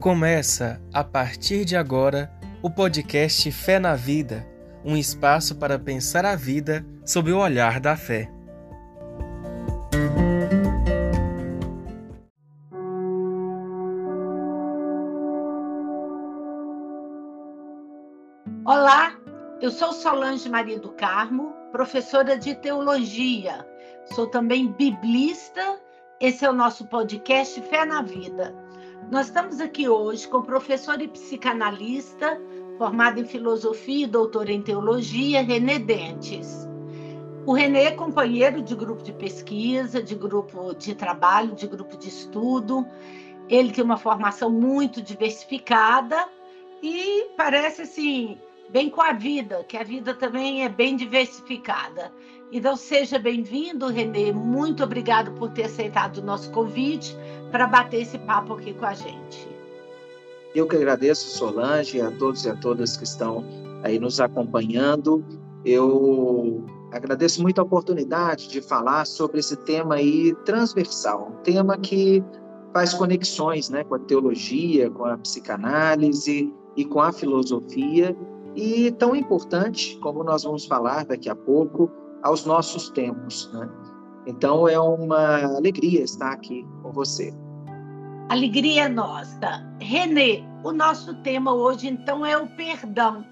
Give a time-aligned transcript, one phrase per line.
[0.00, 4.48] Começa, a partir de agora, o podcast Fé na Vida
[4.82, 8.32] um espaço para pensar a vida sob o olhar da fé.
[18.64, 19.12] Olá,
[19.60, 23.66] eu sou Solange Maria do Carmo, professora de teologia.
[24.14, 25.78] Sou também biblista.
[26.18, 28.69] Esse é o nosso podcast Fé na Vida.
[29.10, 32.40] Nós estamos aqui hoje com o professor e psicanalista,
[32.78, 36.68] formado em filosofia e doutor em teologia, René Dentes.
[37.44, 42.08] O René é companheiro de grupo de pesquisa, de grupo de trabalho, de grupo de
[42.08, 42.86] estudo.
[43.48, 46.28] Ele tem uma formação muito diversificada
[46.80, 48.38] e parece assim
[48.68, 52.12] bem com a vida, que a vida também é bem diversificada.
[52.52, 54.32] Então seja bem-vindo, Renê.
[54.32, 57.16] Muito obrigado por ter aceitado o nosso convite
[57.52, 59.48] para bater esse papo aqui com a gente.
[60.52, 63.44] Eu que agradeço, Solange, a todos e a todas que estão
[63.84, 65.24] aí nos acompanhando.
[65.64, 72.24] Eu agradeço muito a oportunidade de falar sobre esse tema aí transversal, um tema que
[72.72, 78.16] faz conexões né, com a teologia, com a psicanálise e com a filosofia,
[78.56, 81.90] e tão importante, como nós vamos falar daqui a pouco,
[82.22, 83.50] aos nossos tempos.
[83.52, 83.68] Né?
[84.26, 87.34] Então é uma alegria estar aqui com você.
[88.28, 89.66] Alegria nossa.
[89.80, 93.24] Renê, o nosso tema hoje então é o perdão.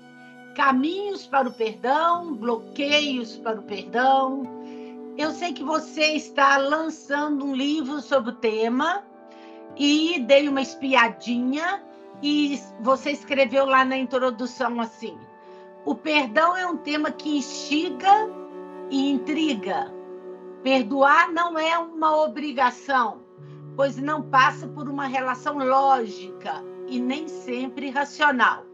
[0.57, 4.43] Caminhos para o perdão, bloqueios para o perdão.
[5.17, 9.05] Eu sei que você está lançando um livro sobre o tema
[9.77, 11.83] e dei uma espiadinha
[12.23, 15.17] e você escreveu lá na introdução assim:
[15.85, 18.29] o perdão é um tema que instiga
[18.91, 19.93] e intriga.
[20.63, 23.23] Perdoar não é uma obrigação,
[23.77, 28.65] pois não passa por uma relação lógica e nem sempre racional.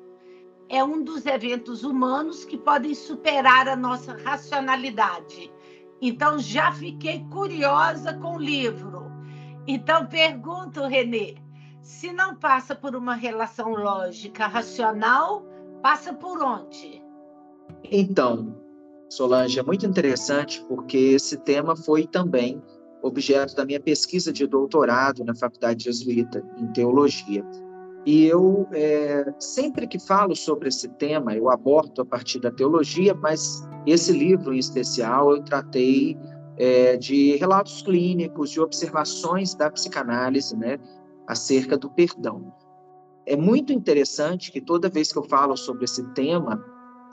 [0.68, 5.52] É um dos eventos humanos que podem superar a nossa racionalidade.
[6.00, 9.04] Então, já fiquei curiosa com o livro.
[9.66, 11.36] Então, pergunto, Renê,
[11.82, 15.46] se não passa por uma relação lógica racional,
[15.82, 17.02] passa por onde?
[17.84, 18.63] Então,
[19.08, 22.62] Solange, é muito interessante porque esse tema foi também
[23.02, 27.44] objeto da minha pesquisa de doutorado na Faculdade Jesuíta em Teologia.
[28.06, 33.14] E eu, é, sempre que falo sobre esse tema, eu abordo a partir da teologia,
[33.14, 36.16] mas esse livro em especial eu tratei
[36.56, 40.78] é, de relatos clínicos, de observações da psicanálise, né,
[41.26, 42.52] acerca do perdão.
[43.26, 46.62] É muito interessante que toda vez que eu falo sobre esse tema,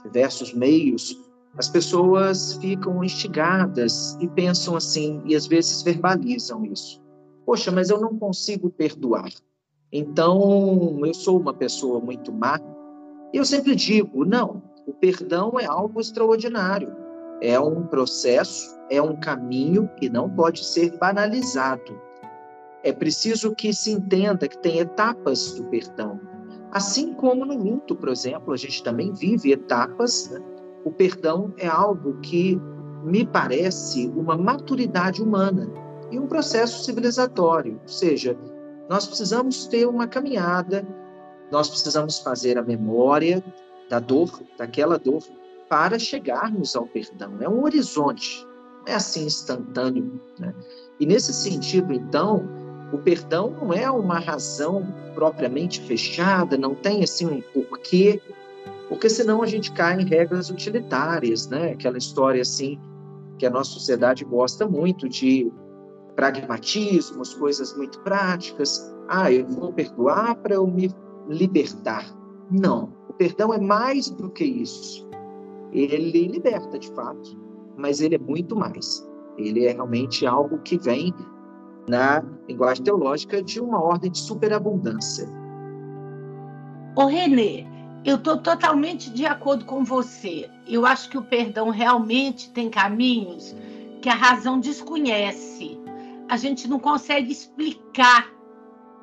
[0.04, 1.18] diversos meios,
[1.58, 7.02] as pessoas ficam instigadas e pensam assim, e às vezes verbalizam isso.
[7.46, 9.30] Poxa, mas eu não consigo perdoar.
[9.92, 12.60] Então, eu sou uma pessoa muito má.
[13.34, 16.96] Eu sempre digo, não, o perdão é algo extraordinário.
[17.42, 22.12] É um processo, é um caminho que não pode ser banalizado
[22.84, 26.20] é preciso que se entenda que tem etapas do perdão.
[26.72, 30.30] Assim como no luto, por exemplo, a gente também vive etapas.
[30.30, 30.42] Né?
[30.84, 32.60] O perdão é algo que
[33.04, 35.70] me parece uma maturidade humana
[36.10, 37.80] e um processo civilizatório.
[37.82, 38.38] Ou seja,
[38.90, 40.86] nós precisamos ter uma caminhada,
[41.52, 43.44] nós precisamos fazer a memória
[43.90, 45.24] da dor, daquela dor,
[45.70, 47.38] para chegarmos ao perdão.
[47.40, 48.46] É um horizonte,
[48.80, 50.20] não é assim instantâneo.
[50.38, 50.54] Né?
[51.00, 52.46] E nesse sentido, então,
[52.92, 58.22] o perdão não é uma razão propriamente fechada, não tem assim um porquê,
[58.92, 61.72] porque senão a gente cai em regras utilitárias, né?
[61.72, 62.78] Aquela história assim
[63.38, 65.50] que a nossa sociedade gosta muito de
[66.14, 68.94] pragmatismos, coisas muito práticas.
[69.08, 70.94] Ah, eu vou perdoar para eu me
[71.30, 72.06] libertar.
[72.52, 75.08] Não, o perdão é mais do que isso.
[75.72, 77.40] Ele liberta de fato,
[77.78, 79.10] mas ele é muito mais.
[79.38, 81.14] Ele é realmente algo que vem
[81.88, 85.30] na linguagem teológica, de uma ordem de superabundância.
[86.98, 87.71] Ô Renê,
[88.04, 90.50] eu estou totalmente de acordo com você.
[90.68, 93.56] Eu acho que o perdão realmente tem caminhos
[94.02, 95.80] que a razão desconhece.
[96.28, 98.32] A gente não consegue explicar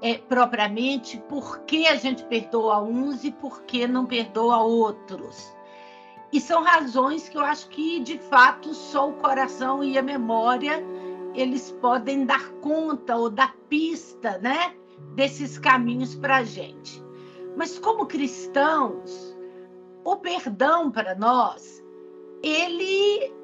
[0.02, 5.54] é, propriamente por que a gente perdoa uns e por que não perdoa outros.
[6.32, 10.82] E são razões que eu acho que, de fato, só o coração e a memória
[11.34, 14.74] eles podem dar conta ou dar pista, né,
[15.14, 17.07] desses caminhos para a gente.
[17.58, 19.36] Mas como cristãos,
[20.04, 21.84] o perdão para nós,
[22.40, 23.34] ele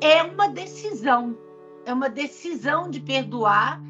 [0.00, 1.38] é uma decisão,
[1.86, 3.80] é uma decisão de perdoar.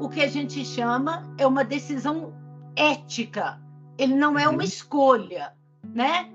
[0.00, 2.32] O que a gente chama é uma decisão
[2.76, 3.60] ética,
[3.98, 4.62] ele não é uma uhum.
[4.62, 5.52] escolha,
[5.82, 6.32] né?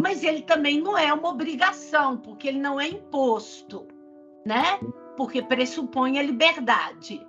[0.00, 3.88] Mas ele também não é uma obrigação, porque ele não é imposto,
[4.46, 4.78] né?
[5.16, 7.26] Porque pressupõe a liberdade.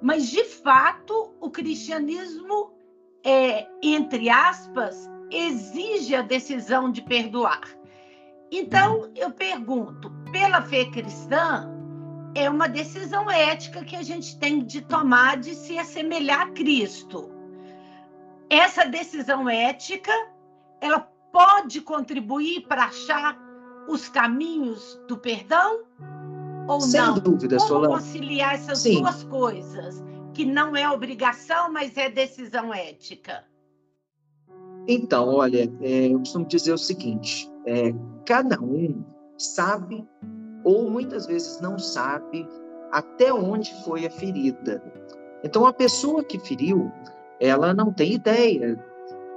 [0.00, 2.72] Mas, de fato, o cristianismo,
[3.26, 7.60] é, entre aspas, exige a decisão de perdoar.
[8.52, 11.68] Então, eu pergunto, pela fé cristã,
[12.36, 17.28] é uma decisão ética que a gente tem de tomar de se assemelhar a Cristo.
[18.48, 20.12] Essa decisão ética,
[20.80, 21.00] ela
[21.32, 23.36] pode contribuir para achar
[23.88, 25.80] os caminhos do perdão
[26.68, 27.14] ou Sem não?
[27.14, 27.94] dúvida, Como Solano.
[27.94, 29.00] conciliar essas Sim.
[29.00, 30.04] duas coisas,
[30.36, 33.42] que não é obrigação, mas é decisão ética?
[34.86, 37.94] Então, olha, é, eu costumo dizer o seguinte: é,
[38.26, 39.02] cada um
[39.38, 40.06] sabe
[40.62, 42.46] ou muitas vezes não sabe
[42.92, 44.82] até onde foi a ferida.
[45.42, 46.92] Então, a pessoa que feriu,
[47.40, 48.78] ela não tem ideia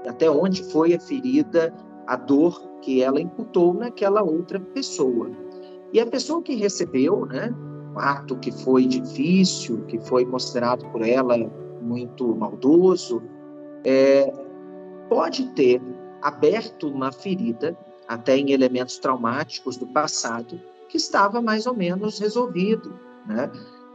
[0.05, 1.73] até onde foi a ferida,
[2.07, 5.31] a dor que ela imputou naquela outra pessoa.
[5.93, 7.53] E a pessoa que recebeu, né,
[7.95, 11.37] ato que foi difícil, que foi considerado por ela
[11.81, 13.21] muito maldoso,
[13.83, 14.31] é,
[15.09, 15.81] pode ter
[16.21, 17.77] aberto uma ferida,
[18.07, 20.59] até em elementos traumáticos do passado,
[20.89, 22.93] que estava mais ou menos resolvido,
[23.27, 23.51] né?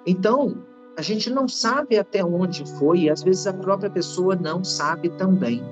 [0.06, 0.56] Então,
[0.96, 5.08] a gente não sabe até onde foi, e às vezes a própria pessoa não sabe
[5.10, 5.62] também,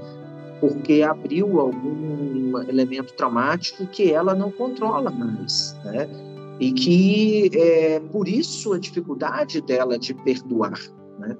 [0.60, 6.08] porque abriu algum elemento traumático que ela não controla mais, né?
[6.60, 10.78] E que é por isso a dificuldade dela de perdoar,
[11.18, 11.36] né?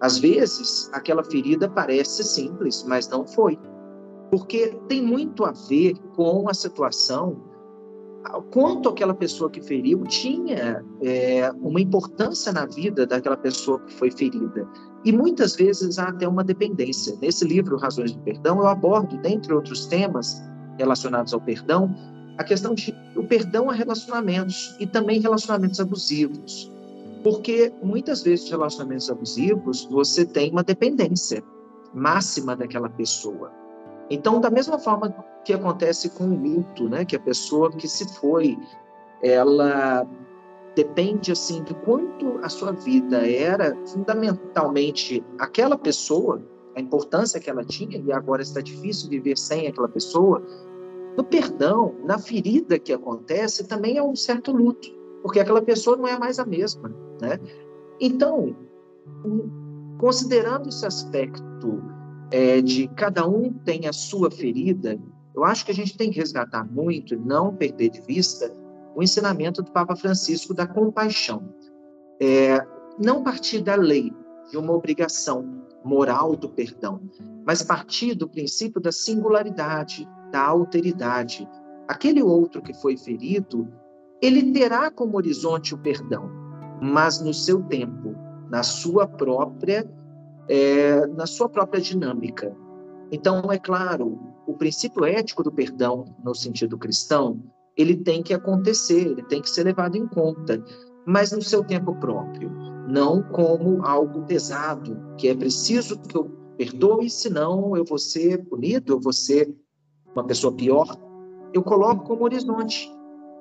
[0.00, 3.58] Às vezes, aquela ferida parece simples, mas não foi.
[4.30, 7.40] Porque tem muito a ver com a situação
[8.50, 14.10] quanto aquela pessoa que feriu tinha é, uma importância na vida daquela pessoa que foi
[14.10, 14.66] ferida.
[15.04, 17.16] E muitas vezes há até uma dependência.
[17.20, 20.42] Nesse livro, Razões do Perdão, eu abordo, dentre outros temas
[20.78, 21.94] relacionados ao perdão,
[22.36, 26.70] a questão de o perdão a relacionamentos e também relacionamentos abusivos.
[27.22, 31.42] Porque muitas vezes, relacionamentos abusivos, você tem uma dependência
[31.94, 33.50] máxima daquela pessoa.
[34.10, 35.14] Então, da mesma forma
[35.44, 38.58] que acontece com o luto, né, que a pessoa que se foi,
[39.22, 40.06] ela
[40.74, 46.42] depende assim de quanto a sua vida era fundamentalmente aquela pessoa,
[46.76, 50.42] a importância que ela tinha e agora está difícil viver sem aquela pessoa.
[51.16, 54.88] No perdão, na ferida que acontece, também é um certo luto,
[55.22, 56.88] porque aquela pessoa não é mais a mesma,
[57.20, 57.38] né?
[58.00, 58.56] Então,
[59.98, 61.82] considerando esse aspecto
[62.30, 64.98] é, de cada um tem a sua ferida,
[65.34, 68.52] eu acho que a gente tem que resgatar muito não perder de vista
[68.94, 71.54] o ensinamento do Papa Francisco da compaixão.
[72.20, 72.64] É,
[72.98, 74.12] não partir da lei,
[74.50, 77.00] de uma obrigação moral do perdão,
[77.44, 81.48] mas partir do princípio da singularidade, da alteridade.
[81.86, 83.68] Aquele outro que foi ferido,
[84.20, 86.28] ele terá como horizonte o perdão,
[86.82, 88.16] mas no seu tempo,
[88.50, 89.88] na sua própria
[90.48, 92.54] é, na sua própria dinâmica.
[93.12, 97.40] Então, é claro, o princípio ético do perdão, no sentido cristão,
[97.76, 100.62] ele tem que acontecer, ele tem que ser levado em conta,
[101.06, 102.50] mas no seu tempo próprio,
[102.88, 106.24] não como algo pesado, que é preciso que eu
[106.58, 109.54] perdoe, senão eu vou ser punido, eu vou ser
[110.14, 110.96] uma pessoa pior.
[111.52, 112.90] Eu coloco como horizonte.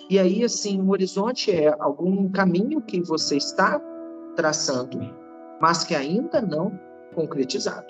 [0.10, 3.80] E aí, assim, o horizonte é algum caminho que você está
[4.36, 5.00] traçando,
[5.62, 6.77] mas que ainda não
[7.15, 7.88] concretizado.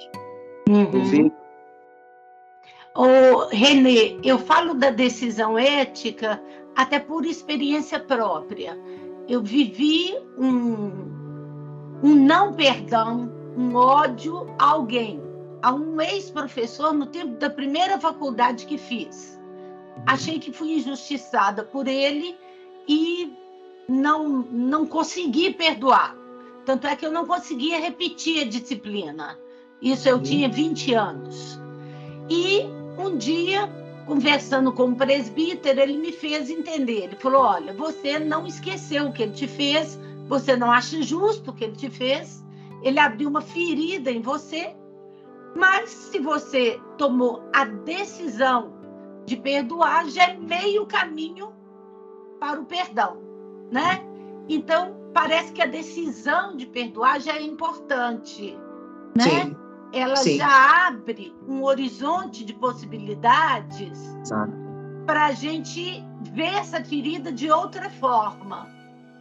[0.69, 1.31] Uhum.
[2.95, 6.41] Ô, Renê, eu falo da decisão ética
[6.75, 8.77] até por experiência própria.
[9.27, 10.91] Eu vivi um,
[12.03, 15.22] um não perdão, um ódio a alguém,
[15.63, 19.39] a um ex-professor no tempo da primeira faculdade que fiz.
[20.05, 22.37] Achei que fui injustiçada por ele
[22.85, 23.33] e
[23.87, 26.17] não, não consegui perdoar.
[26.65, 29.39] Tanto é que eu não conseguia repetir a disciplina.
[29.81, 31.57] Isso eu tinha 20 anos.
[32.29, 32.65] E
[32.97, 33.69] um dia,
[34.05, 37.05] conversando com o presbítero, ele me fez entender.
[37.05, 41.51] Ele falou: Olha, você não esqueceu o que ele te fez, você não acha justo
[41.51, 42.43] o que ele te fez,
[42.81, 44.73] ele abriu uma ferida em você,
[45.55, 48.73] mas se você tomou a decisão
[49.25, 51.53] de perdoar, já é meio caminho
[52.39, 53.17] para o perdão,
[53.71, 54.03] né?
[54.49, 58.57] Então, parece que a decisão de perdoar já é importante,
[59.15, 59.23] né?
[59.23, 59.55] Sim.
[59.93, 60.37] Ela Sim.
[60.37, 64.17] já abre um horizonte de possibilidades
[65.05, 68.67] para a gente ver essa ferida de outra forma,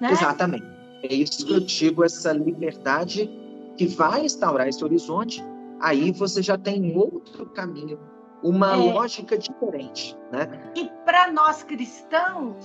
[0.01, 0.11] né?
[0.11, 0.65] Exatamente.
[1.03, 3.31] É isso que eu digo, essa liberdade
[3.77, 5.45] que vai instaurar esse horizonte
[5.83, 7.99] aí você já tem outro caminho,
[8.43, 8.77] uma é.
[8.77, 10.73] lógica diferente, né?
[10.77, 12.57] E para nós cristãos,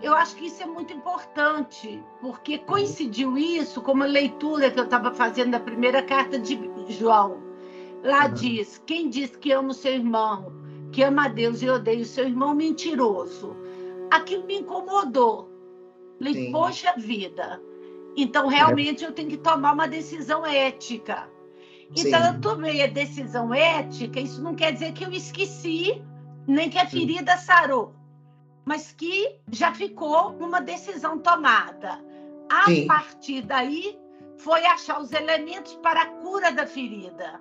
[0.00, 2.64] eu acho que isso é muito importante, porque uhum.
[2.66, 6.58] coincidiu isso com uma leitura que eu estava fazendo da primeira carta de
[6.88, 7.42] João.
[8.04, 8.34] Lá uhum.
[8.34, 10.52] diz: quem diz que ama o seu irmão,
[10.92, 13.56] que ama a Deus e odeia o seu irmão, mentiroso.
[14.10, 15.50] Aquilo me incomodou.
[16.18, 16.52] Falei, Sim.
[16.52, 17.60] poxa vida.
[18.16, 19.06] Então, realmente, é.
[19.08, 21.28] eu tenho que tomar uma decisão ética.
[21.96, 22.28] Então, Sim.
[22.28, 26.02] eu tomei a decisão ética, isso não quer dizer que eu esqueci,
[26.46, 27.98] nem que a ferida sarou
[28.68, 32.04] mas que já ficou uma decisão tomada.
[32.50, 32.86] A Sim.
[32.86, 33.98] partir daí,
[34.36, 37.40] foi achar os elementos para a cura da ferida.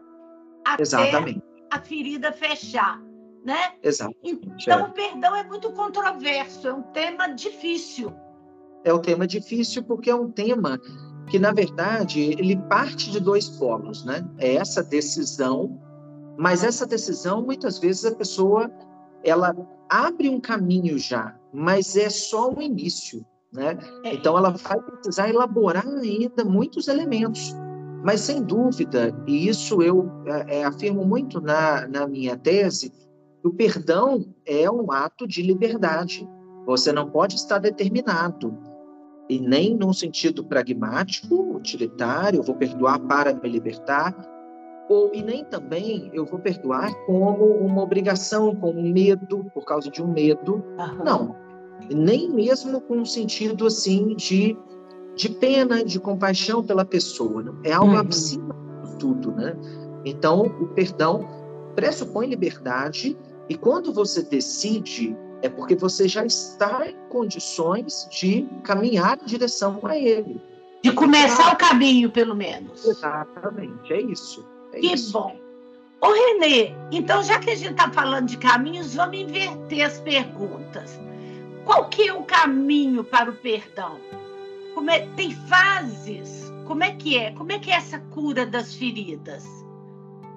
[0.65, 1.43] Até Exatamente.
[1.69, 3.01] a ferida fechar.
[3.43, 3.73] Né?
[3.83, 4.49] Exatamente.
[4.61, 4.83] Então, é.
[4.83, 8.13] o perdão é muito controverso, é um tema difícil.
[8.85, 10.79] É um tema difícil porque é um tema
[11.29, 14.25] que, na verdade, ele parte de dois polos, né?
[14.37, 15.79] É essa decisão,
[16.37, 18.71] mas essa decisão, muitas vezes, a pessoa
[19.23, 19.55] ela
[19.89, 23.77] abre um caminho já, mas é só o início, né?
[24.03, 24.13] É.
[24.13, 27.53] Então ela vai precisar elaborar ainda muitos elementos.
[28.03, 32.93] Mas sem dúvida, e isso eu é, é, afirmo muito na, na minha tese,
[33.43, 36.27] o perdão é um ato de liberdade.
[36.65, 38.57] Você não pode estar determinado,
[39.29, 44.15] e nem num sentido pragmático, utilitário, vou perdoar para me libertar,
[44.89, 49.89] ou e nem também eu vou perdoar como uma obrigação, com um medo, por causa
[49.89, 50.63] de um medo.
[50.77, 51.03] Uhum.
[51.03, 51.35] Não.
[51.93, 54.57] Nem mesmo com um sentido assim de,
[55.15, 57.43] de pena, de compaixão pela pessoa.
[57.43, 57.59] Não?
[57.63, 57.99] É algo uhum.
[57.99, 58.55] acima
[58.85, 59.55] de tudo, né?
[60.05, 61.27] Então, o perdão
[61.75, 63.17] pressupõe liberdade
[63.49, 69.79] e quando você decide é porque você já está em condições de caminhar em direção
[69.83, 70.41] a ele.
[70.83, 72.85] De começar o caminho, pelo menos.
[72.85, 74.45] Exatamente, é isso.
[74.73, 75.13] É que isso.
[75.13, 75.35] bom.
[75.99, 80.99] Ô, Renê, então já que a gente está falando de caminhos, vamos inverter as perguntas.
[81.65, 83.97] Qual que é o caminho para o perdão?
[84.89, 86.53] É, tem fases?
[86.65, 87.31] Como é que é?
[87.31, 89.43] Como é que é essa cura das feridas?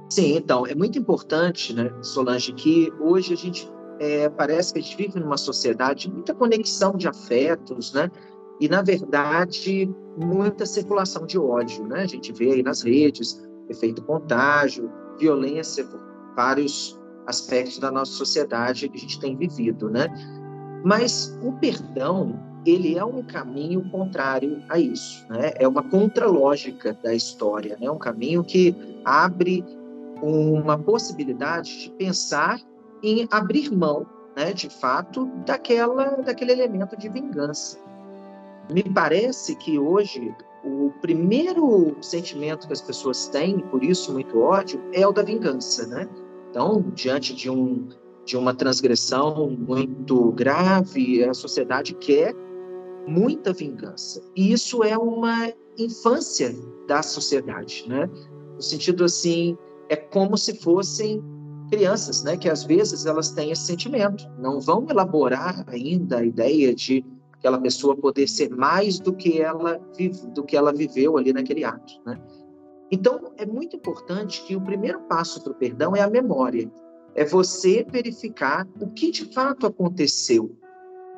[0.09, 4.83] Sim, então, é muito importante, né, Solange, que hoje a gente é, parece que a
[4.83, 8.11] gente vive numa sociedade de muita conexão de afetos, né?
[8.59, 12.03] E, na verdade, muita circulação de ódio, né?
[12.03, 16.01] A gente vê aí nas redes, efeito contágio, violência por
[16.35, 20.09] vários aspectos da nossa sociedade que a gente tem vivido, né?
[20.83, 25.53] Mas o perdão, ele é um caminho contrário a isso, né?
[25.57, 27.91] É uma contralógica da história, né?
[27.91, 29.63] Um caminho que abre
[30.23, 32.59] uma possibilidade de pensar
[33.03, 37.79] em abrir mão, né, de fato, daquela daquele elemento de vingança.
[38.73, 44.81] Me parece que hoje o primeiro sentimento que as pessoas têm, por isso muito ódio,
[44.93, 46.09] é o da vingança, né?
[46.51, 47.89] Então, diante de, um,
[48.25, 52.35] de uma transgressão muito grave, a sociedade quer
[53.07, 54.23] muita vingança.
[54.37, 56.55] E isso é uma infância
[56.87, 58.09] da sociedade, né?
[58.55, 59.57] No sentido assim,
[59.89, 61.23] é como se fossem
[61.71, 62.37] crianças, né?
[62.37, 67.59] Que às vezes elas têm esse sentimento, não vão elaborar ainda a ideia de aquela
[67.59, 71.95] pessoa poder ser mais do que ela vive, do que ela viveu ali naquele ato,
[72.05, 72.21] né?
[72.93, 76.71] Então é muito importante que o primeiro passo para o perdão é a memória,
[77.15, 80.55] é você verificar o que de fato aconteceu.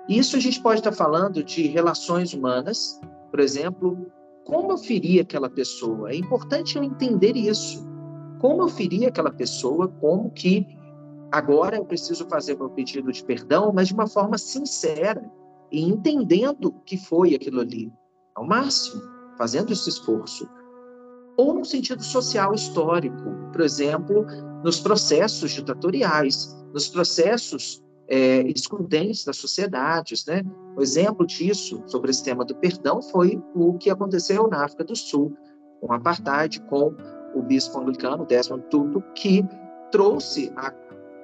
[0.08, 4.06] Isso a gente pode estar falando de relações humanas, por exemplo,
[4.44, 6.10] como eu feri aquela pessoa.
[6.10, 7.86] É importante eu entender isso.
[8.42, 10.66] Como eu feri aquela pessoa, como que
[11.30, 15.24] agora eu preciso fazer meu pedido de perdão, mas de uma forma sincera
[15.70, 17.90] e entendendo que foi aquilo ali,
[18.34, 19.00] ao máximo,
[19.38, 20.48] fazendo esse esforço.
[21.36, 23.22] Ou no sentido social histórico,
[23.52, 24.26] por exemplo,
[24.64, 30.26] nos processos ditatoriais, nos processos é, excludentes das sociedades.
[30.26, 30.42] Né?
[30.76, 34.96] O exemplo disso, sobre esse tema do perdão, foi o que aconteceu na África do
[34.96, 35.32] Sul,
[35.80, 36.92] com o apartheid, com
[37.34, 39.44] o bispo anglicano Desmond Tutu, que
[39.90, 40.72] trouxe a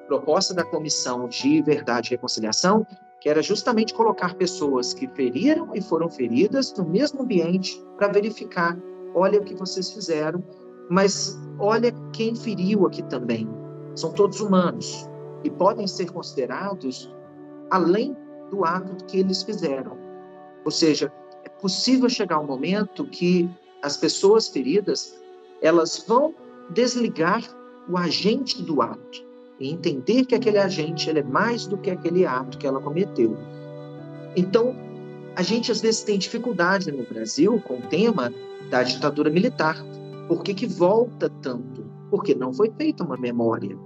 [0.07, 2.87] proposta da Comissão de Verdade e Reconciliação
[3.21, 8.79] que era justamente colocar pessoas que feriram e foram feridas no mesmo ambiente para verificar,
[9.15, 10.43] olha o que vocês fizeram,
[10.89, 13.49] mas olha quem feriu aqui também.
[13.97, 15.09] São todos humanos
[15.43, 17.13] e podem ser considerados
[17.71, 18.17] além
[18.51, 19.99] do ato que eles fizeram.
[20.65, 21.13] Ou seja,
[21.45, 23.51] é possível chegar um momento que
[23.83, 25.21] as pessoas feridas,
[25.63, 26.35] elas vão
[26.71, 27.43] desligar
[27.89, 29.27] o agente do ato
[29.59, 33.37] e entender que aquele agente ele é mais do que aquele ato que ela cometeu.
[34.37, 34.75] Então,
[35.35, 38.33] a gente às vezes tem dificuldade no Brasil com o tema
[38.71, 39.77] da ditadura militar.
[40.29, 41.99] Por que, que volta tanto?
[42.11, 43.79] porque não foi feita uma memória.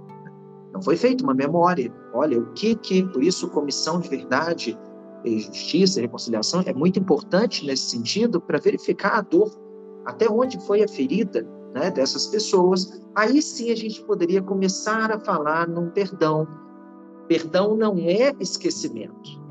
[0.73, 1.93] Não foi feita uma memória.
[2.13, 4.77] Olha, o que que, por isso, comissão de verdade,
[5.25, 9.51] justiça e reconciliação é muito importante nesse sentido para verificar a dor,
[10.05, 13.01] até onde foi a ferida né, dessas pessoas.
[13.15, 16.47] Aí sim a gente poderia começar a falar num perdão.
[17.27, 19.41] Perdão não é esquecimento.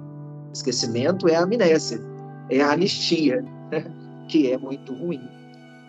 [0.52, 2.00] Esquecimento é amnésia,
[2.50, 3.84] é a anistia, né,
[4.28, 5.22] que é muito ruim.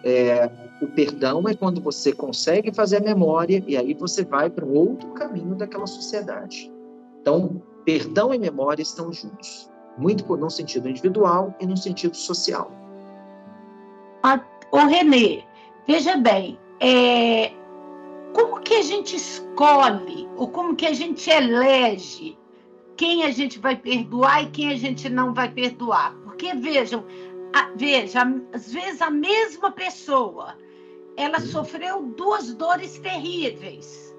[0.06, 0.50] É,
[0.82, 4.74] o perdão é quando você consegue fazer a memória e aí você vai para um
[4.74, 6.72] outro caminho daquela sociedade.
[7.22, 12.72] Então, perdão e memória estão juntos, muito no sentido individual e no sentido social.
[14.74, 15.44] O Renê,
[15.88, 17.52] veja bem, é,
[18.34, 22.38] como que a gente escolhe ou como que a gente elege
[22.98, 26.14] quem a gente vai perdoar e quem a gente não vai perdoar?
[26.24, 27.06] Porque vejam,
[27.54, 28.22] a, veja,
[28.54, 30.56] às vezes a mesma pessoa
[31.16, 31.46] ela uhum.
[31.46, 34.14] sofreu duas dores terríveis.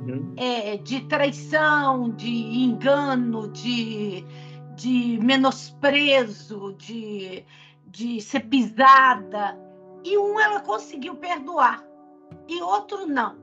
[0.00, 0.34] Uhum.
[0.36, 4.24] É, de traição, de engano, de,
[4.76, 7.44] de menosprezo, de,
[7.86, 9.58] de ser pisada.
[10.06, 11.84] E um ela conseguiu perdoar,
[12.46, 13.34] e outro não.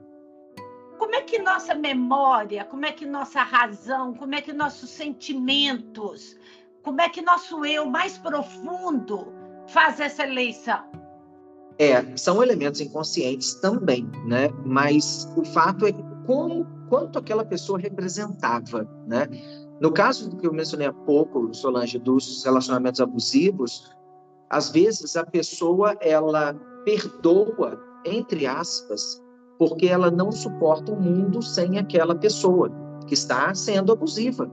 [0.98, 6.38] Como é que nossa memória, como é que nossa razão, como é que nossos sentimentos,
[6.82, 9.28] como é que nosso eu mais profundo
[9.68, 10.82] faz essa eleição?
[11.78, 14.48] É, são elementos inconscientes também, né?
[14.64, 15.92] Mas o fato é
[16.26, 19.28] como, quanto aquela pessoa representava, né?
[19.82, 23.94] No caso que eu mencionei há pouco, Solange, dos relacionamentos abusivos,
[24.54, 26.54] às vezes a pessoa ela
[26.86, 29.20] perdoa, entre aspas,
[29.58, 32.70] porque ela não suporta o mundo sem aquela pessoa
[33.08, 34.52] que está sendo abusiva.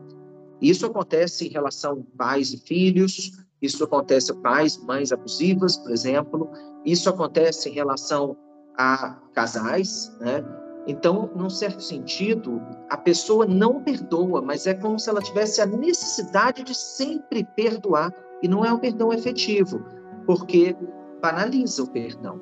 [0.59, 5.90] Isso acontece em relação a pais e filhos, isso acontece a pais, mães abusivas, por
[5.90, 6.50] exemplo.
[6.87, 8.35] Isso acontece em relação
[8.78, 10.42] a casais, né?
[10.87, 12.58] Então, num certo sentido,
[12.89, 18.10] a pessoa não perdoa, mas é como se ela tivesse a necessidade de sempre perdoar.
[18.43, 19.85] E não é um perdão efetivo,
[20.26, 20.76] porque
[21.21, 22.41] banaliza o perdão.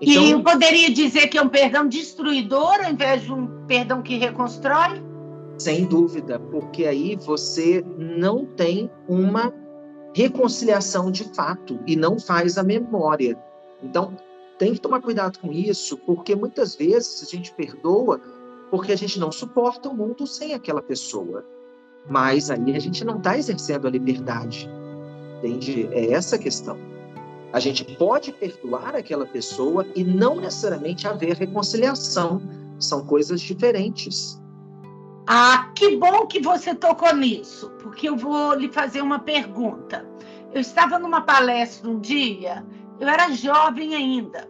[0.00, 4.02] Então, e eu poderia dizer que é um perdão destruidor ao invés de um perdão
[4.02, 5.02] que reconstrói?
[5.58, 9.52] Sem dúvida, porque aí você não tem uma
[10.14, 13.38] reconciliação de fato e não faz a memória.
[13.82, 14.16] Então,
[14.58, 18.20] tem que tomar cuidado com isso, porque muitas vezes a gente perdoa
[18.70, 21.44] porque a gente não suporta o mundo sem aquela pessoa.
[22.08, 24.68] Mas aí a gente não está exercendo a liberdade.
[25.38, 25.88] Entende?
[25.92, 26.78] É essa a questão.
[27.52, 32.40] A gente pode perdoar aquela pessoa e não necessariamente haver reconciliação.
[32.78, 34.40] São coisas diferentes.
[35.26, 40.06] Ah, que bom que você tocou nisso, porque eu vou lhe fazer uma pergunta.
[40.52, 42.64] Eu estava numa palestra um dia,
[43.00, 44.48] eu era jovem ainda,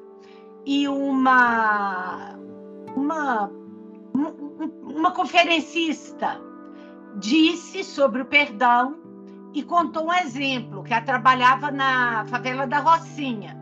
[0.66, 2.38] e uma
[2.94, 3.50] uma
[4.82, 6.40] uma conferencista
[7.18, 9.05] disse sobre o perdão
[9.54, 13.56] e contou um exemplo que ela trabalhava na favela da Rocinha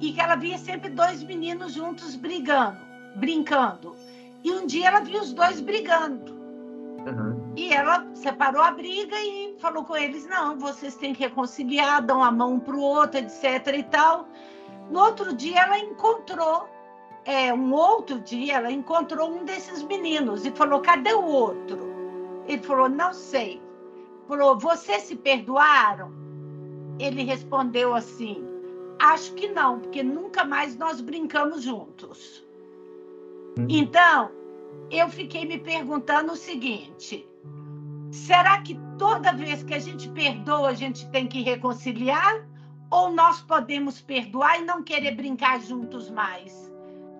[0.00, 2.78] e que ela via sempre dois meninos juntos brigando,
[3.16, 3.94] brincando.
[4.42, 6.32] E um dia ela viu os dois brigando.
[7.06, 7.52] Uhum.
[7.56, 12.22] E ela separou a briga e falou com eles: não, vocês têm que reconciliar, dão
[12.22, 13.44] a mão um para o outro, etc.
[13.76, 14.26] e tal.
[14.90, 16.68] No outro dia, ela encontrou,
[17.24, 21.78] é, um outro dia, ela encontrou um desses meninos e falou: cadê o outro?
[22.46, 23.62] Ele falou: não sei.
[24.32, 26.10] Falou: vocês se perdoaram?
[26.98, 28.42] Ele respondeu assim:
[28.98, 32.42] acho que não, porque nunca mais nós brincamos juntos.
[33.58, 33.66] Uhum.
[33.68, 34.30] Então,
[34.90, 37.28] eu fiquei me perguntando o seguinte:
[38.10, 42.48] será que toda vez que a gente perdoa, a gente tem que reconciliar?
[42.90, 46.71] Ou nós podemos perdoar e não querer brincar juntos mais?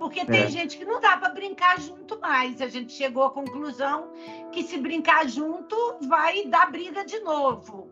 [0.02, 0.50] Porque tem é.
[0.50, 2.60] gente que não dá para brincar junto mais.
[2.60, 4.08] A gente chegou à conclusão
[4.50, 5.76] que se brincar junto
[6.08, 7.88] vai dar briga de novo.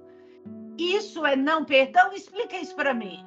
[0.76, 2.12] Isso é não perdão?
[2.12, 3.24] Explica isso para mim.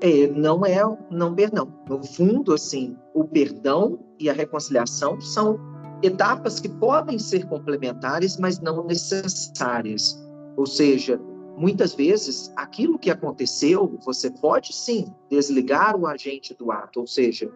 [0.00, 0.78] É, não é
[1.10, 1.68] não perdão.
[1.88, 5.58] No fundo, assim, o perdão e a reconciliação são
[6.00, 10.16] etapas que podem ser complementares, mas não necessárias.
[10.56, 11.20] Ou seja,
[11.56, 17.50] muitas vezes aquilo que aconteceu, você pode sim desligar o agente do ato, ou seja,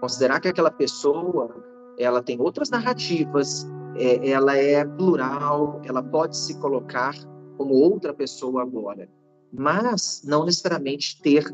[0.00, 1.54] considerar que aquela pessoa
[1.98, 7.14] ela tem outras narrativas, é, ela é plural, ela pode se colocar
[7.56, 9.08] como outra pessoa agora,
[9.52, 11.44] mas não necessariamente ter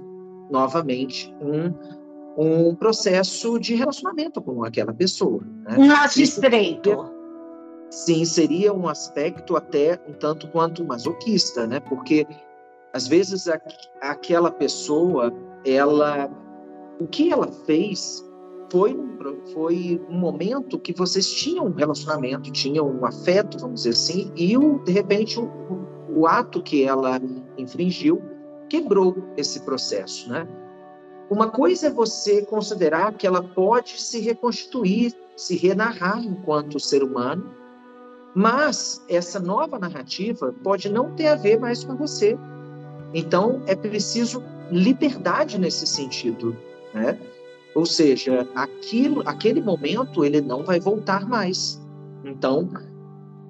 [0.51, 1.73] novamente um,
[2.37, 5.41] um processo de relacionamento com aquela pessoa.
[5.43, 5.77] Né?
[5.79, 7.11] Um laço estreito.
[7.91, 11.79] Sim, seria um aspecto até um tanto quanto masoquista, né?
[11.81, 12.27] Porque
[12.93, 13.61] às vezes a,
[14.01, 15.33] aquela pessoa,
[15.65, 16.29] ela,
[17.01, 18.24] o que ela fez
[18.75, 18.99] foi,
[19.53, 24.59] foi um momento que vocês tinham um relacionamento, tinham um afeto, vamos dizer assim, e
[24.59, 25.49] o, de repente o,
[26.09, 27.21] o ato que ela
[27.57, 28.21] infringiu
[28.69, 30.49] quebrou esse processo, né?
[31.31, 37.49] Uma coisa é você considerar que ela pode se reconstituir, se renarrar enquanto ser humano,
[38.35, 42.37] mas essa nova narrativa pode não ter a ver mais com você.
[43.15, 46.57] Então é preciso liberdade nesse sentido,
[46.93, 47.17] né?
[47.75, 51.83] Ou seja, aquilo, aquele momento ele não vai voltar mais.
[52.25, 52.69] Então,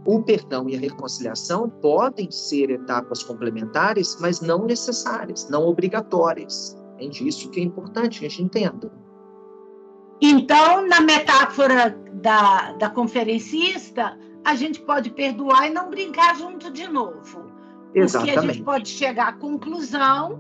[0.07, 6.77] o perdão e a reconciliação podem ser etapas complementares, mas não necessárias, não obrigatórias.
[6.95, 7.29] Entende?
[7.29, 8.91] Isso que é importante que a gente entenda.
[10.21, 16.87] Então, na metáfora da, da conferencista, a gente pode perdoar e não brincar junto de
[16.89, 17.45] novo.
[17.95, 18.35] Exatamente.
[18.35, 20.39] Porque a gente pode chegar à conclusão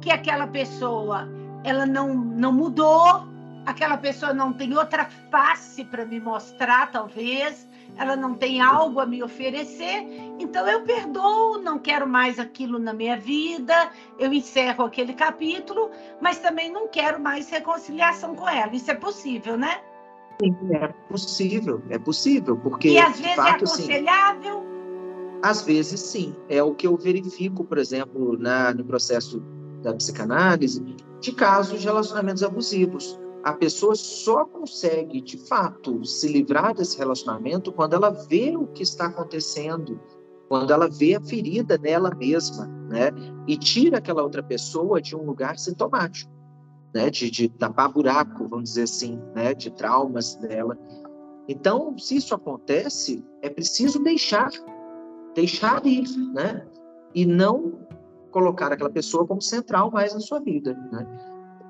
[0.00, 1.28] que aquela pessoa
[1.64, 3.26] ela não, não mudou,
[3.66, 9.06] aquela pessoa não tem outra face para me mostrar, talvez, ela não tem algo a
[9.06, 10.06] me oferecer,
[10.38, 16.38] então eu perdoo, não quero mais aquilo na minha vida, eu encerro aquele capítulo, mas
[16.38, 18.74] também não quero mais reconciliação com ela.
[18.74, 19.80] Isso é possível, né?
[20.40, 22.88] Sim, é possível, é possível, porque.
[22.88, 24.60] E às vezes é fato, é aconselhável?
[24.60, 26.34] Sim, às vezes sim.
[26.48, 29.40] É o que eu verifico, por exemplo, na, no processo
[29.82, 30.82] da psicanálise,
[31.22, 37.72] de casos de relacionamentos abusivos a pessoa só consegue, de fato, se livrar desse relacionamento
[37.72, 40.00] quando ela vê o que está acontecendo,
[40.48, 43.10] quando ela vê a ferida nela mesma, né?
[43.48, 46.30] E tira aquela outra pessoa de um lugar sintomático,
[46.94, 47.10] né?
[47.10, 49.54] De, de tapar buraco, vamos dizer assim, né?
[49.54, 50.78] De traumas dela.
[51.48, 54.50] Então, se isso acontece, é preciso deixar,
[55.34, 56.64] deixar ir, né?
[57.12, 57.81] E não
[58.32, 61.06] colocar aquela pessoa como central mais na sua vida, né?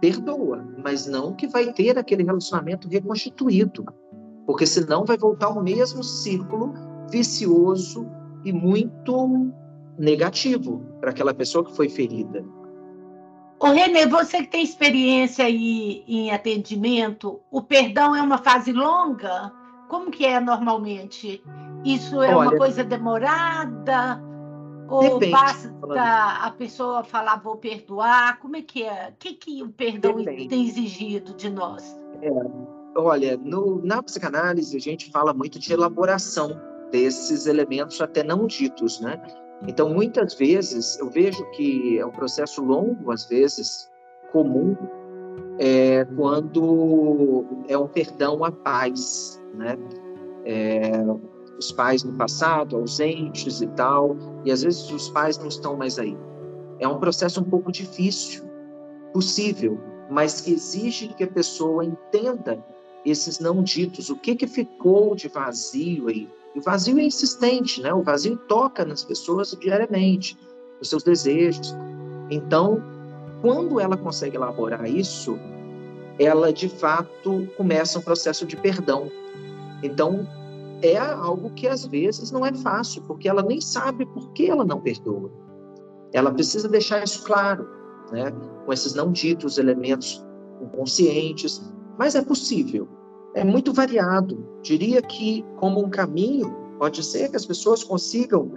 [0.01, 3.85] perdoa, mas não que vai ter aquele relacionamento reconstituído,
[4.44, 6.75] porque senão vai voltar ao mesmo círculo
[7.09, 8.09] vicioso
[8.44, 9.53] e muito
[9.96, 12.44] negativo para aquela pessoa que foi ferida.
[13.61, 19.53] Ô Renê, você que tem experiência aí em atendimento, o perdão é uma fase longa?
[19.88, 21.40] Como que é normalmente?
[21.85, 24.20] Isso é Olha, uma coisa demorada?
[24.92, 25.33] Ou Depende.
[25.33, 25.72] basta
[26.42, 28.38] a pessoa falar vou perdoar?
[28.40, 29.09] Como é que é?
[29.09, 30.48] O que, que o perdão Depende.
[30.48, 31.96] tem exigido de nós?
[32.20, 32.31] É,
[32.94, 39.00] olha, no, na psicanálise a gente fala muito de elaboração desses elementos até não ditos,
[39.00, 39.18] né?
[39.66, 43.90] Então, muitas vezes, eu vejo que é um processo longo, às vezes,
[44.31, 44.76] comum,
[45.59, 49.78] é, quando é um perdão à paz, né?
[50.44, 50.90] É,
[51.62, 55.98] os pais no passado, ausentes e tal, e às vezes os pais não estão mais
[55.98, 56.16] aí.
[56.79, 58.42] É um processo um pouco difícil,
[59.12, 59.79] possível,
[60.11, 62.62] mas que exige que a pessoa entenda
[63.05, 66.29] esses não ditos, o que que ficou de vazio aí.
[66.55, 67.92] o vazio é insistente, né?
[67.94, 70.37] O vazio toca nas pessoas diariamente,
[70.81, 71.75] os seus desejos.
[72.31, 72.83] Então,
[73.40, 75.38] quando ela consegue elaborar isso,
[76.18, 79.11] ela de fato começa um processo de perdão.
[79.83, 80.27] Então,
[80.83, 84.64] é algo que às vezes não é fácil, porque ela nem sabe por que ela
[84.64, 85.31] não perdoa.
[86.12, 87.66] Ela precisa deixar isso claro,
[88.11, 88.33] né?
[88.64, 90.25] com esses não ditos elementos
[90.61, 91.62] inconscientes,
[91.99, 92.88] mas é possível.
[93.35, 94.47] É muito variado.
[94.62, 98.53] Diria que, como um caminho, pode ser que as pessoas consigam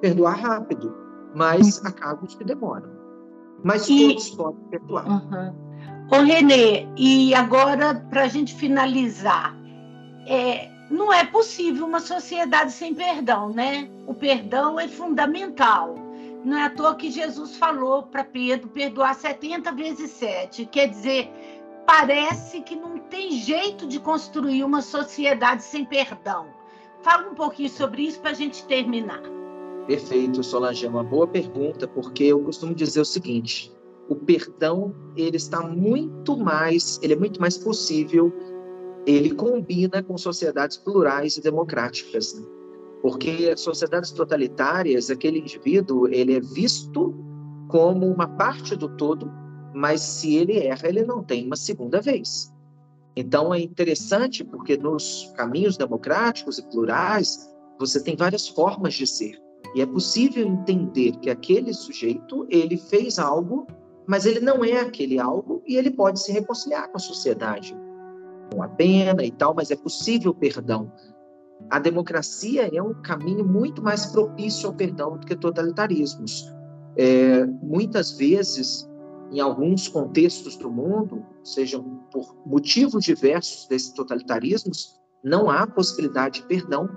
[0.00, 0.94] perdoar rápido,
[1.34, 2.88] mas há casos que demoram.
[3.64, 4.08] Mas e...
[4.08, 5.08] todos podem perdoar.
[5.08, 5.70] Uhum.
[6.12, 9.56] Ô, Renê, e agora, para a gente finalizar,
[10.26, 13.88] é, não é possível uma sociedade sem perdão, né?
[14.06, 15.94] O perdão é fundamental.
[16.44, 20.66] Não é à toa que Jesus falou para Pedro perdoar 70 vezes 7.
[20.66, 21.30] Quer dizer,
[21.86, 26.46] parece que não tem jeito de construir uma sociedade sem perdão.
[27.02, 29.22] Fala um pouquinho sobre isso para a gente terminar.
[29.86, 33.72] Perfeito, Solange, é uma boa pergunta, porque eu costumo dizer o seguinte:
[34.08, 38.32] o perdão ele está muito mais, ele é muito mais possível
[39.06, 42.46] ele combina com sociedades plurais e democráticas, né?
[43.02, 47.14] porque sociedades totalitárias, aquele indivíduo ele é visto
[47.68, 49.30] como uma parte do todo,
[49.74, 52.52] mas se ele erra, ele não tem uma segunda vez.
[53.16, 59.40] Então é interessante porque nos caminhos democráticos e plurais você tem várias formas de ser
[59.74, 63.66] e é possível entender que aquele sujeito ele fez algo,
[64.06, 67.76] mas ele não é aquele algo e ele pode se reconciliar com a sociedade
[68.52, 70.92] com a pena e tal, mas é possível perdão.
[71.70, 76.50] A democracia é um caminho muito mais propício ao perdão do que totalitarismos.
[76.96, 78.90] É, muitas vezes
[79.32, 81.82] em alguns contextos do mundo, sejam
[82.12, 86.88] por motivos diversos desses totalitarismos, não há possibilidade de perdão.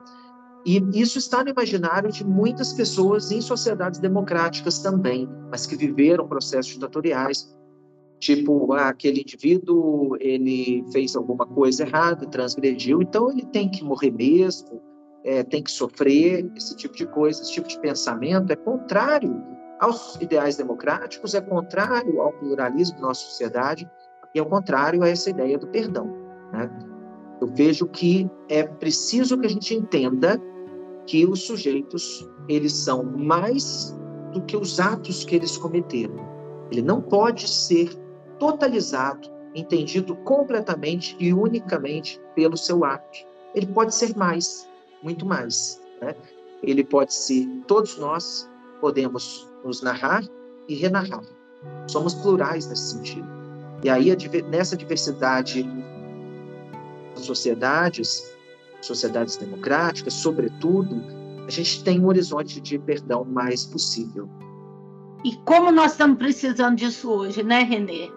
[0.65, 6.27] E isso está no imaginário de muitas pessoas em sociedades democráticas também, mas que viveram
[6.27, 7.55] processos ditatoriais.
[8.23, 14.11] Tipo, ah, aquele indivíduo, ele fez alguma coisa errada, transgrediu, então ele tem que morrer
[14.11, 14.81] mesmo,
[15.25, 19.43] é, tem que sofrer, esse tipo de coisa, esse tipo de pensamento é contrário
[19.81, 23.85] aos ideais democráticos, é contrário ao pluralismo da nossa sociedade
[24.33, 26.05] e é contrário a essa ideia do perdão.
[26.53, 26.71] Né?
[27.41, 30.41] Eu vejo que é preciso que a gente entenda
[31.05, 33.93] que os sujeitos eles são mais
[34.31, 36.15] do que os atos que eles cometeram.
[36.71, 38.01] Ele não pode ser
[38.51, 43.19] totalizado, entendido completamente e unicamente pelo seu ato.
[43.55, 44.67] Ele pode ser mais,
[45.01, 45.81] muito mais.
[46.01, 46.13] Né?
[46.61, 48.49] Ele pode ser, todos nós
[48.81, 50.23] podemos nos narrar
[50.67, 51.23] e renarrar.
[51.87, 53.27] Somos plurais nesse sentido.
[53.81, 54.13] E aí,
[54.49, 55.65] nessa diversidade
[57.15, 58.35] das sociedades,
[58.81, 61.01] sociedades democráticas, sobretudo,
[61.47, 64.29] a gente tem um horizonte de perdão mais possível.
[65.23, 68.09] E como nós estamos precisando disso hoje, né, Renê?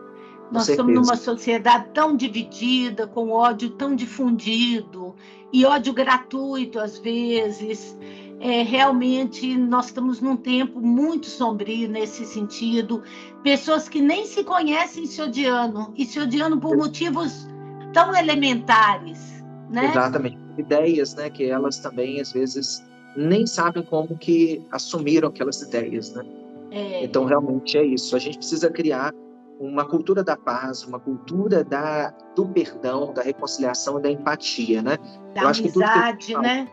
[0.51, 5.15] Nós estamos numa sociedade tão dividida, com ódio tão difundido,
[5.53, 7.97] e ódio gratuito às vezes.
[8.39, 13.03] É, realmente nós estamos num tempo muito sombrio nesse sentido.
[13.43, 17.49] Pessoas que nem se conhecem se odiando, e se odiando por motivos
[17.93, 19.43] tão elementares.
[19.71, 19.87] Né?
[19.87, 20.39] Exatamente.
[20.59, 22.85] Ideias né, que elas também, às vezes,
[23.17, 26.15] nem sabem como que assumiram aquelas ideias.
[26.15, 26.25] Né?
[26.71, 27.05] É.
[27.05, 28.15] Então, realmente é isso.
[28.15, 29.13] A gente precisa criar
[29.59, 34.99] uma cultura da paz, uma cultura da, do perdão, da reconciliação e da empatia, né?
[35.35, 36.69] Da Eu amizade, falou, né?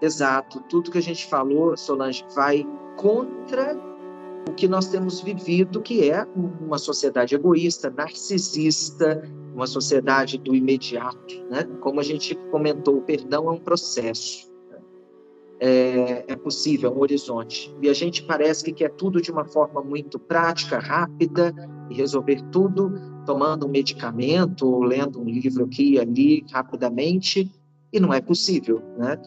[0.00, 0.60] Exato.
[0.68, 3.76] Tudo que a gente falou, Solange, vai contra
[4.48, 9.22] o que nós temos vivido, que é uma sociedade egoísta, narcisista,
[9.54, 11.64] uma sociedade do imediato, né?
[11.80, 14.45] Como a gente comentou, o perdão é um processo
[15.60, 17.74] é, é possível, é um horizonte.
[17.80, 21.54] E a gente parece que quer tudo de uma forma muito prática, rápida,
[21.90, 22.92] e resolver tudo
[23.24, 27.50] tomando um medicamento, ou lendo um livro aqui e ali rapidamente,
[27.92, 29.20] e não é possível, né?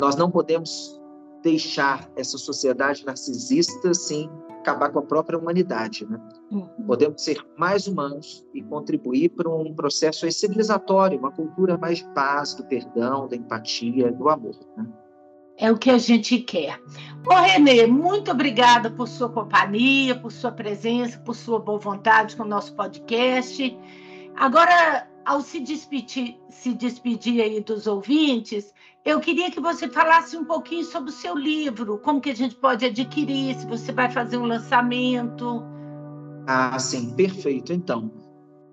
[0.00, 1.00] Nós não podemos
[1.42, 4.28] deixar essa sociedade narcisista, assim,
[4.60, 6.18] acabar com a própria humanidade, né?
[6.50, 6.66] Uhum.
[6.86, 12.54] Podemos ser mais humanos e contribuir para um processo civilizatório, uma cultura mais de paz,
[12.54, 14.86] do perdão, da empatia, do amor, né?
[15.56, 16.80] É o que a gente quer.
[17.26, 22.42] Ô, Renê, muito obrigada por sua companhia, por sua presença, por sua boa vontade com
[22.42, 23.78] o nosso podcast.
[24.36, 30.44] Agora, ao se despedir, se despedir aí dos ouvintes, eu queria que você falasse um
[30.44, 34.36] pouquinho sobre o seu livro, como que a gente pode adquirir, se você vai fazer
[34.36, 35.62] um lançamento.
[36.46, 37.72] Ah, sim, perfeito.
[37.72, 38.10] Então,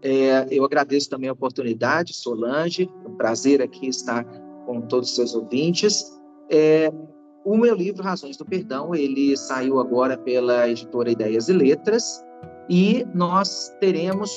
[0.01, 4.23] é, eu agradeço também a oportunidade, Solange, é um prazer aqui estar
[4.65, 6.20] com todos os seus ouvintes.
[6.51, 6.91] É,
[7.45, 12.23] o meu livro, Razões do Perdão, ele saiu agora pela editora Ideias e Letras
[12.69, 14.29] e nós teremos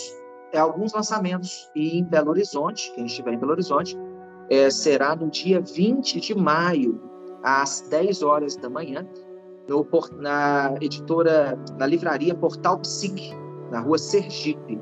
[0.52, 3.98] é, alguns lançamentos em Belo Horizonte, quem estiver em Belo Horizonte,
[4.48, 7.00] é, será no dia 20 de maio,
[7.42, 9.06] às 10 horas da manhã,
[9.68, 9.86] no,
[10.18, 13.32] na editora, na livraria Portal Psique,
[13.70, 14.80] na rua Sergipe,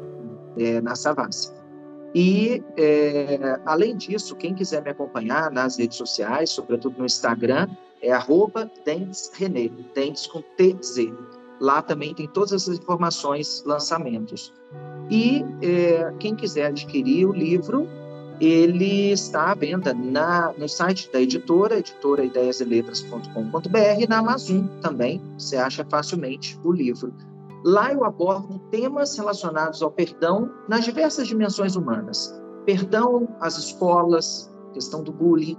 [0.58, 1.50] é, na Savassi.
[2.14, 7.66] E, é, além disso, quem quiser me acompanhar nas redes sociais, sobretudo no Instagram,
[8.02, 11.10] é arroba Dentes René, Dentes com TZ.
[11.60, 14.52] Lá também tem todas as informações, lançamentos.
[15.10, 17.88] E é, quem quiser adquirir o livro,
[18.40, 25.56] ele está à venda na, no site da editora, editoraideiaseletras.com.br, e na Amazon também, você
[25.56, 27.14] acha facilmente o livro.
[27.64, 32.34] Lá eu abordo temas relacionados ao perdão nas diversas dimensões humanas.
[32.66, 35.56] Perdão às escolas, questão do bullying,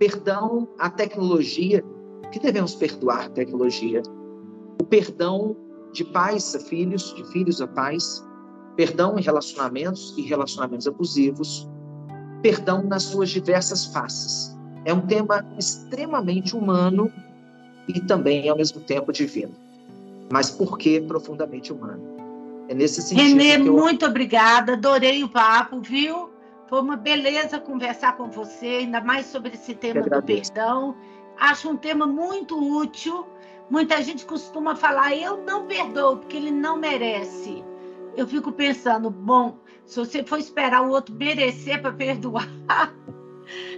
[0.00, 1.84] perdão à tecnologia,
[2.32, 4.02] que devemos perdoar tecnologia,
[4.80, 5.56] o perdão
[5.92, 8.26] de pais a filhos, de filhos a pais,
[8.74, 11.68] perdão em relacionamentos e relacionamentos abusivos,
[12.42, 14.56] perdão nas suas diversas faces.
[14.84, 17.12] É um tema extremamente humano
[17.86, 19.54] e também, ao mesmo tempo, divino
[20.30, 22.12] mas por que profundamente humano.
[22.68, 23.38] É nesse sentido.
[23.38, 23.72] Renê, eu...
[23.72, 26.30] muito obrigada, adorei o papo, viu?
[26.68, 30.96] Foi uma beleza conversar com você, ainda mais sobre esse tema do perdão.
[31.38, 33.26] Acho um tema muito útil.
[33.68, 37.62] Muita gente costuma falar, eu não perdoo, porque ele não merece.
[38.16, 42.48] Eu fico pensando, bom, se você for esperar o outro merecer para perdoar,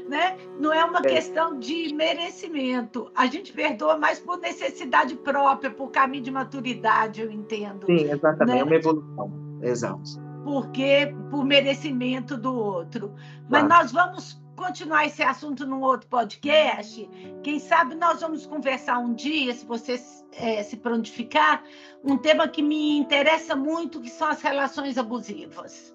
[0.08, 0.36] né?
[0.58, 1.02] Não é uma é.
[1.02, 3.10] questão de merecimento.
[3.14, 7.86] A gente perdoa mais por necessidade própria, por caminho de maturidade, eu entendo.
[7.86, 8.54] Sim, exatamente.
[8.54, 8.60] Né?
[8.60, 9.32] É uma evolução.
[9.62, 10.22] Exato.
[10.44, 13.14] Porque por merecimento do outro.
[13.48, 17.08] Mas nós vamos continuar esse assunto num outro podcast.
[17.42, 20.00] Quem sabe nós vamos conversar um dia, se você
[20.32, 21.62] é, se prontificar,
[22.04, 25.94] um tema que me interessa muito, que são as relações abusivas.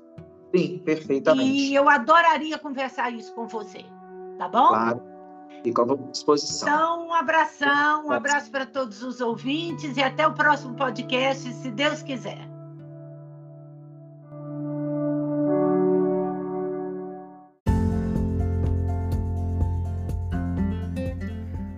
[0.56, 1.50] Sim, perfeitamente.
[1.50, 3.86] E eu adoraria conversar isso com você,
[4.40, 4.70] tá bom?
[4.70, 5.02] Claro.
[5.62, 6.68] Fico à disposição.
[6.68, 11.70] Então, um abração, um abraço para todos os ouvintes e até o próximo podcast, se
[11.70, 12.48] Deus quiser.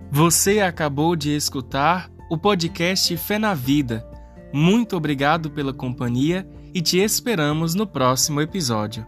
[0.08, 4.06] Você acabou de escutar o podcast Fé na Vida.
[4.52, 9.04] Muito obrigado pela companhia e te esperamos no próximo episódio.